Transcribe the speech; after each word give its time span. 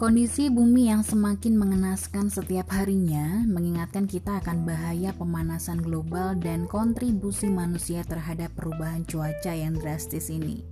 Kondisi 0.00 0.48
bumi 0.48 0.88
yang 0.88 1.04
semakin 1.04 1.60
mengenaskan 1.60 2.32
setiap 2.32 2.72
harinya 2.72 3.44
mengingatkan 3.44 4.08
kita 4.08 4.40
akan 4.40 4.64
bahaya 4.64 5.12
pemanasan 5.12 5.84
global 5.84 6.32
dan 6.40 6.64
kontribusi 6.64 7.52
manusia 7.52 8.00
terhadap 8.08 8.48
perubahan 8.56 9.04
cuaca 9.04 9.52
yang 9.52 9.76
drastis 9.76 10.32
ini. 10.32 10.64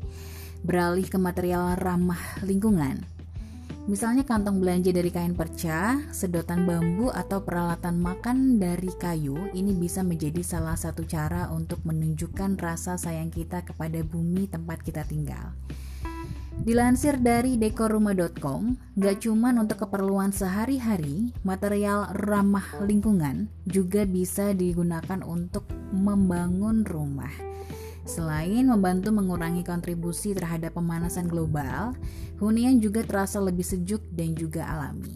Beralih 0.64 1.04
ke 1.12 1.20
material 1.20 1.76
ramah 1.76 2.40
lingkungan. 2.40 3.04
Misalnya 3.84 4.24
kantong 4.24 4.64
belanja 4.64 4.96
dari 4.96 5.12
kain 5.12 5.36
perca, 5.36 6.00
sedotan 6.08 6.64
bambu 6.64 7.12
atau 7.12 7.44
peralatan 7.44 8.00
makan 8.00 8.56
dari 8.56 8.88
kayu, 8.96 9.52
ini 9.52 9.76
bisa 9.76 10.00
menjadi 10.00 10.40
salah 10.40 10.80
satu 10.80 11.04
cara 11.04 11.52
untuk 11.52 11.84
menunjukkan 11.84 12.56
rasa 12.56 12.96
sayang 12.96 13.28
kita 13.28 13.60
kepada 13.60 14.00
bumi 14.00 14.48
tempat 14.48 14.80
kita 14.80 15.04
tinggal. 15.04 15.52
Dilansir 16.66 17.22
dari 17.22 17.54
dekorrumah.com, 17.54 18.74
gak 18.98 19.22
cuman 19.22 19.62
untuk 19.62 19.86
keperluan 19.86 20.34
sehari-hari, 20.34 21.30
material 21.46 22.10
ramah 22.26 22.82
lingkungan 22.82 23.46
juga 23.62 24.02
bisa 24.02 24.50
digunakan 24.50 25.22
untuk 25.22 25.70
membangun 25.94 26.82
rumah. 26.82 27.30
Selain 28.08 28.64
membantu 28.64 29.12
mengurangi 29.14 29.62
kontribusi 29.62 30.32
terhadap 30.32 30.74
pemanasan 30.74 31.28
global, 31.28 31.92
hunian 32.40 32.80
juga 32.80 33.04
terasa 33.04 33.38
lebih 33.38 33.62
sejuk 33.62 34.00
dan 34.16 34.32
juga 34.34 34.64
alami. 34.64 35.14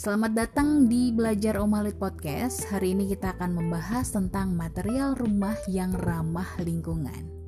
Selamat 0.00 0.32
datang 0.32 0.88
di 0.88 1.12
Belajar 1.12 1.60
Omalit 1.60 2.00
Podcast. 2.00 2.64
Hari 2.72 2.96
ini 2.96 3.10
kita 3.12 3.36
akan 3.36 3.52
membahas 3.52 4.08
tentang 4.08 4.56
material 4.56 5.12
rumah 5.12 5.58
yang 5.68 5.92
ramah 5.92 6.56
lingkungan. 6.56 7.39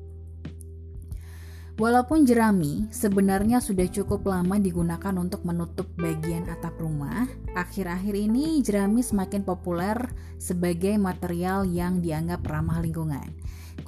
Walaupun 1.73 2.21
jerami 2.21 2.85
sebenarnya 2.93 3.57
sudah 3.57 3.89
cukup 3.89 4.29
lama 4.29 4.61
digunakan 4.61 5.09
untuk 5.17 5.41
menutup 5.41 5.89
bagian 5.97 6.45
atap 6.45 6.77
rumah, 6.77 7.25
akhir-akhir 7.57 8.13
ini 8.13 8.61
jerami 8.61 9.01
semakin 9.01 9.41
populer 9.41 9.97
sebagai 10.37 10.93
material 11.01 11.65
yang 11.65 11.97
dianggap 11.97 12.45
ramah 12.45 12.77
lingkungan, 12.77 13.25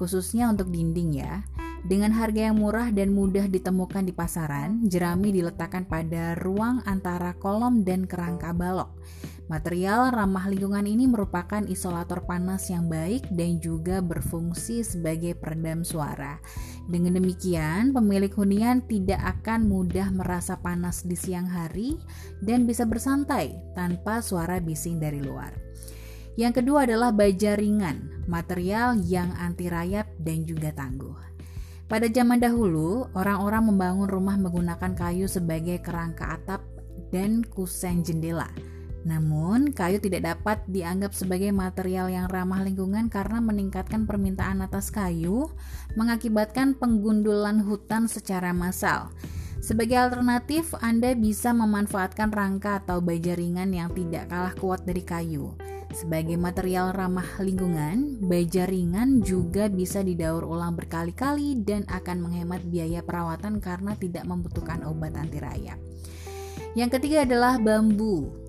khususnya 0.02 0.50
untuk 0.50 0.74
dinding 0.74 1.22
ya. 1.22 1.46
Dengan 1.86 2.10
harga 2.18 2.50
yang 2.50 2.58
murah 2.58 2.90
dan 2.90 3.14
mudah 3.14 3.46
ditemukan 3.46 4.10
di 4.10 4.14
pasaran, 4.18 4.90
jerami 4.90 5.30
diletakkan 5.30 5.86
pada 5.86 6.34
ruang 6.42 6.82
antara 6.90 7.38
kolom 7.38 7.86
dan 7.86 8.10
kerangka 8.10 8.50
balok. 8.50 8.90
Material 9.46 10.10
ramah 10.10 10.50
lingkungan 10.50 10.90
ini 10.90 11.06
merupakan 11.06 11.62
isolator 11.70 12.26
panas 12.26 12.66
yang 12.74 12.90
baik 12.90 13.30
dan 13.30 13.62
juga 13.62 14.02
berfungsi 14.02 14.82
sebagai 14.82 15.38
peredam 15.38 15.86
suara. 15.86 16.42
Dengan 16.86 17.18
demikian, 17.18 17.98
pemilik 17.98 18.30
hunian 18.30 18.86
tidak 18.86 19.18
akan 19.42 19.66
mudah 19.66 20.14
merasa 20.14 20.54
panas 20.62 21.02
di 21.02 21.18
siang 21.18 21.50
hari 21.50 21.98
dan 22.46 22.70
bisa 22.70 22.86
bersantai 22.86 23.58
tanpa 23.74 24.22
suara 24.22 24.62
bising 24.62 25.02
dari 25.02 25.18
luar. 25.18 25.50
Yang 26.38 26.62
kedua 26.62 26.86
adalah 26.86 27.10
baja 27.10 27.58
ringan, 27.58 28.28
material 28.30 29.02
yang 29.02 29.34
anti 29.40 29.66
rayap 29.66 30.06
dan 30.22 30.46
juga 30.46 30.70
tangguh. 30.76 31.16
Pada 31.90 32.06
zaman 32.10 32.42
dahulu, 32.42 33.10
orang-orang 33.18 33.72
membangun 33.72 34.10
rumah 34.10 34.38
menggunakan 34.38 34.94
kayu 34.94 35.26
sebagai 35.26 35.82
kerangka 35.82 36.38
atap 36.38 36.62
dan 37.10 37.42
kusen 37.46 38.06
jendela. 38.06 38.50
Namun, 39.06 39.70
kayu 39.70 40.02
tidak 40.02 40.26
dapat 40.26 40.66
dianggap 40.66 41.14
sebagai 41.14 41.54
material 41.54 42.10
yang 42.10 42.26
ramah 42.26 42.66
lingkungan 42.66 43.06
karena 43.06 43.38
meningkatkan 43.38 44.10
permintaan 44.10 44.66
atas 44.66 44.90
kayu, 44.90 45.54
mengakibatkan 45.94 46.74
penggundulan 46.74 47.62
hutan 47.62 48.10
secara 48.10 48.50
massal. 48.50 49.14
Sebagai 49.62 49.98
alternatif, 49.98 50.74
Anda 50.82 51.14
bisa 51.14 51.54
memanfaatkan 51.54 52.34
rangka 52.34 52.82
atau 52.82 52.98
baja 52.98 53.38
ringan 53.38 53.70
yang 53.74 53.94
tidak 53.94 54.26
kalah 54.34 54.58
kuat 54.58 54.82
dari 54.90 55.06
kayu. 55.06 55.54
Sebagai 55.96 56.36
material 56.36 56.92
ramah 56.92 57.40
lingkungan, 57.40 58.20
baja 58.26 58.68
ringan 58.68 59.24
juga 59.24 59.72
bisa 59.72 60.04
didaur 60.04 60.44
ulang 60.44 60.76
berkali-kali 60.76 61.62
dan 61.64 61.88
akan 61.88 62.26
menghemat 62.26 62.66
biaya 62.68 63.00
perawatan 63.00 63.64
karena 63.64 63.96
tidak 63.96 64.28
membutuhkan 64.28 64.84
obat 64.84 65.16
anti 65.16 65.40
rayap. 65.40 65.80
Yang 66.76 67.00
ketiga 67.00 67.24
adalah 67.24 67.56
bambu. 67.56 68.45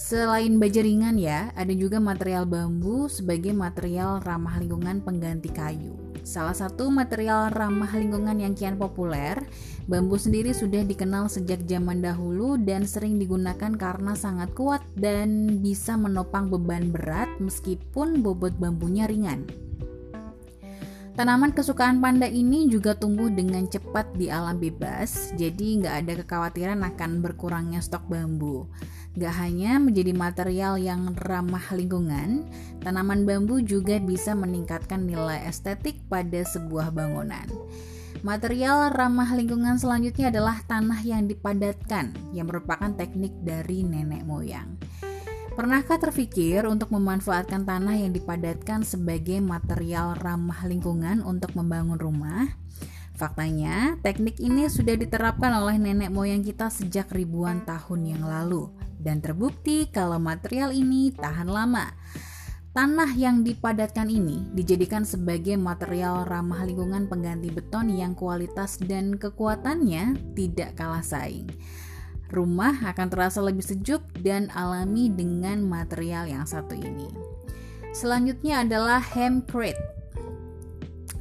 Selain 0.00 0.56
baja 0.56 0.80
ringan 0.80 1.20
ya, 1.20 1.52
ada 1.52 1.76
juga 1.76 2.00
material 2.00 2.48
bambu 2.48 3.04
sebagai 3.12 3.52
material 3.52 4.24
ramah 4.24 4.56
lingkungan 4.56 5.04
pengganti 5.04 5.52
kayu. 5.52 5.92
Salah 6.24 6.56
satu 6.56 6.88
material 6.88 7.52
ramah 7.52 7.92
lingkungan 7.92 8.40
yang 8.40 8.56
kian 8.56 8.80
populer, 8.80 9.36
bambu 9.92 10.16
sendiri 10.16 10.56
sudah 10.56 10.88
dikenal 10.88 11.28
sejak 11.28 11.68
zaman 11.68 12.00
dahulu 12.00 12.56
dan 12.56 12.88
sering 12.88 13.20
digunakan 13.20 13.76
karena 13.76 14.16
sangat 14.16 14.56
kuat 14.56 14.80
dan 14.96 15.60
bisa 15.60 16.00
menopang 16.00 16.48
beban 16.48 16.88
berat 16.88 17.28
meskipun 17.36 18.24
bobot 18.24 18.56
bambunya 18.56 19.04
ringan. 19.04 19.44
Tanaman 21.20 21.52
kesukaan 21.52 22.00
panda 22.00 22.24
ini 22.24 22.72
juga 22.72 22.96
tumbuh 22.96 23.28
dengan 23.28 23.68
cepat 23.68 24.16
di 24.16 24.32
alam 24.32 24.56
bebas, 24.56 25.36
jadi 25.36 25.84
nggak 25.84 25.94
ada 26.00 26.12
kekhawatiran 26.24 26.80
akan 26.80 27.20
berkurangnya 27.20 27.84
stok 27.84 28.08
bambu. 28.08 28.64
Gak 29.18 29.34
hanya 29.42 29.82
menjadi 29.82 30.14
material 30.14 30.78
yang 30.78 31.10
ramah 31.26 31.66
lingkungan, 31.74 32.46
tanaman 32.78 33.26
bambu 33.26 33.58
juga 33.58 33.98
bisa 33.98 34.38
meningkatkan 34.38 35.02
nilai 35.02 35.50
estetik 35.50 35.98
pada 36.06 36.46
sebuah 36.46 36.94
bangunan. 36.94 37.42
Material 38.22 38.94
ramah 38.94 39.34
lingkungan 39.34 39.80
selanjutnya 39.80 40.30
adalah 40.30 40.62
tanah 40.68 41.02
yang 41.02 41.26
dipadatkan, 41.26 42.14
yang 42.30 42.46
merupakan 42.46 42.92
teknik 42.94 43.34
dari 43.42 43.82
nenek 43.82 44.22
moyang. 44.28 44.78
Pernahkah 45.58 45.98
terpikir 45.98 46.62
untuk 46.70 46.94
memanfaatkan 46.94 47.66
tanah 47.66 47.98
yang 47.98 48.14
dipadatkan 48.14 48.86
sebagai 48.86 49.42
material 49.42 50.14
ramah 50.22 50.62
lingkungan 50.68 51.26
untuk 51.26 51.56
membangun 51.58 51.98
rumah? 51.98 52.59
Faktanya, 53.20 54.00
teknik 54.00 54.40
ini 54.40 54.64
sudah 54.64 54.96
diterapkan 54.96 55.52
oleh 55.52 55.76
nenek 55.76 56.08
moyang 56.08 56.40
kita 56.40 56.72
sejak 56.72 57.12
ribuan 57.12 57.60
tahun 57.68 58.16
yang 58.16 58.24
lalu 58.24 58.72
dan 58.96 59.20
terbukti 59.20 59.92
kalau 59.92 60.16
material 60.16 60.72
ini 60.72 61.12
tahan 61.12 61.44
lama. 61.44 61.92
Tanah 62.72 63.12
yang 63.12 63.44
dipadatkan 63.44 64.08
ini 64.08 64.48
dijadikan 64.56 65.04
sebagai 65.04 65.60
material 65.60 66.24
ramah 66.24 66.64
lingkungan 66.64 67.12
pengganti 67.12 67.52
beton 67.52 67.92
yang 67.92 68.16
kualitas 68.16 68.80
dan 68.80 69.20
kekuatannya 69.20 70.32
tidak 70.32 70.80
kalah 70.80 71.04
saing. 71.04 71.44
Rumah 72.32 72.88
akan 72.88 73.08
terasa 73.12 73.44
lebih 73.44 73.68
sejuk 73.68 74.00
dan 74.24 74.48
alami 74.56 75.12
dengan 75.12 75.60
material 75.60 76.24
yang 76.24 76.48
satu 76.48 76.72
ini. 76.72 77.12
Selanjutnya 77.92 78.64
adalah 78.64 79.04
hemcrete. 79.12 79.99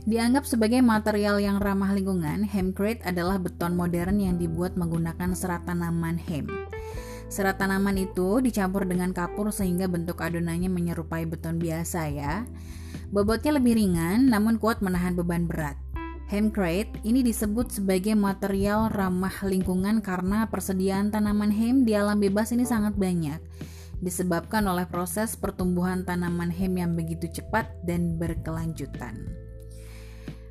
Dianggap 0.09 0.41
sebagai 0.49 0.81
material 0.81 1.37
yang 1.37 1.61
ramah 1.61 1.93
lingkungan, 1.93 2.41
hemcrete 2.41 3.05
adalah 3.05 3.37
beton 3.37 3.77
modern 3.77 4.17
yang 4.17 4.41
dibuat 4.41 4.73
menggunakan 4.73 5.37
serat 5.37 5.69
tanaman 5.69 6.17
hem. 6.17 6.49
Serat 7.29 7.61
tanaman 7.61 7.93
itu 7.93 8.41
dicampur 8.41 8.89
dengan 8.89 9.13
kapur 9.13 9.53
sehingga 9.53 9.85
bentuk 9.85 10.17
adonannya 10.17 10.65
menyerupai 10.65 11.29
beton 11.29 11.61
biasa 11.61 12.09
ya. 12.09 12.49
Bobotnya 13.13 13.61
lebih 13.61 13.77
ringan 13.77 14.33
namun 14.33 14.57
kuat 14.57 14.81
menahan 14.81 15.13
beban 15.13 15.45
berat. 15.45 15.77
Hemcrete 16.25 17.05
ini 17.05 17.21
disebut 17.21 17.69
sebagai 17.69 18.17
material 18.17 18.89
ramah 18.89 19.45
lingkungan 19.45 20.01
karena 20.01 20.49
persediaan 20.49 21.13
tanaman 21.13 21.53
hem 21.53 21.85
di 21.85 21.93
alam 21.93 22.17
bebas 22.17 22.49
ini 22.49 22.65
sangat 22.65 22.97
banyak 22.97 23.37
disebabkan 24.01 24.65
oleh 24.65 24.89
proses 24.89 25.35
pertumbuhan 25.35 26.01
tanaman 26.01 26.49
hem 26.49 26.81
yang 26.81 26.97
begitu 26.97 27.29
cepat 27.29 27.69
dan 27.85 28.17
berkelanjutan. 28.17 29.48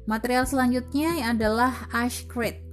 Material 0.08 0.48
selanjutnya 0.48 1.20
adalah 1.20 1.84
ashcrete 1.92 2.64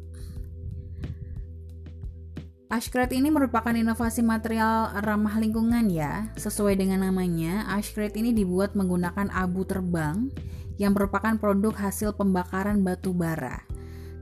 Ashcrete 2.71 3.11
ini 3.13 3.27
merupakan 3.27 3.75
inovasi 3.75 4.23
material 4.23 4.95
ramah 5.03 5.35
lingkungan 5.43 5.91
ya. 5.91 6.31
Sesuai 6.39 6.79
dengan 6.79 7.03
namanya, 7.03 7.67
ashcrete 7.75 8.23
ini 8.23 8.31
dibuat 8.31 8.73
menggunakan 8.73 9.29
abu 9.35 9.67
terbang 9.67 10.31
yang 10.79 10.95
merupakan 10.95 11.35
produk 11.35 11.75
hasil 11.75 12.15
pembakaran 12.15 12.87
batu 12.87 13.11
bara. 13.11 13.67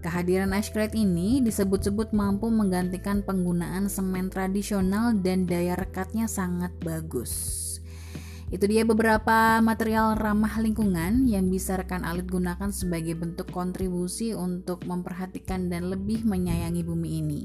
Kehadiran 0.01 0.51
ashcrete 0.51 0.99
ini 0.99 1.39
disebut-sebut 1.39 2.11
mampu 2.17 2.49
menggantikan 2.49 3.23
penggunaan 3.23 3.93
semen 3.93 4.27
tradisional 4.27 5.15
dan 5.15 5.45
daya 5.45 5.79
rekatnya 5.79 6.25
sangat 6.25 6.75
bagus. 6.81 7.62
Itu 8.53 8.69
dia 8.69 8.85
beberapa 8.85 9.57
material 9.65 10.13
ramah 10.13 10.61
lingkungan 10.61 11.25
yang 11.25 11.49
bisa 11.49 11.73
rekan 11.73 12.05
alit 12.05 12.29
gunakan 12.29 12.69
sebagai 12.69 13.17
bentuk 13.17 13.49
kontribusi 13.49 14.37
untuk 14.37 14.85
memperhatikan 14.85 15.73
dan 15.73 15.89
lebih 15.89 16.21
menyayangi 16.21 16.85
bumi 16.85 17.09
ini. 17.17 17.41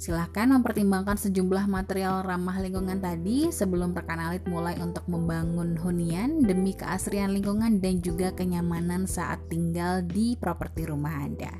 Silahkan 0.00 0.48
mempertimbangkan 0.48 1.20
sejumlah 1.20 1.68
material 1.68 2.24
ramah 2.24 2.64
lingkungan 2.64 2.96
tadi 2.96 3.52
sebelum 3.52 3.92
rekan 3.92 4.24
alit 4.24 4.48
mulai 4.48 4.72
untuk 4.80 5.04
membangun 5.04 5.76
hunian 5.76 6.40
demi 6.40 6.72
keasrian 6.72 7.36
lingkungan 7.36 7.84
dan 7.84 8.00
juga 8.00 8.32
kenyamanan 8.32 9.04
saat 9.04 9.44
tinggal 9.52 10.00
di 10.00 10.32
properti 10.40 10.88
rumah 10.88 11.28
Anda. 11.28 11.52